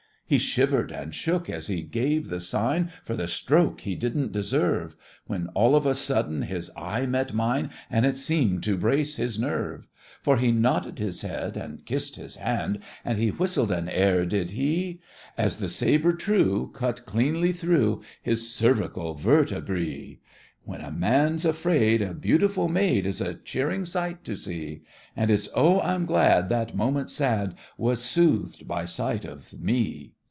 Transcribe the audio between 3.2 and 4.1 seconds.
stroke he